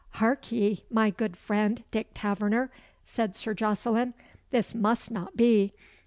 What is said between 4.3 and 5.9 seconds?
"this must not be.